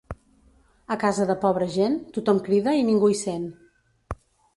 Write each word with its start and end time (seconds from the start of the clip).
A 0.93 0.95
casa 1.03 1.27
de 1.31 1.35
pobra 1.43 1.67
gent, 1.75 1.97
tothom 2.15 2.39
crida 2.47 2.73
i 2.79 2.87
ningú 2.89 3.11
hi 3.13 3.19
sent. 3.21 3.45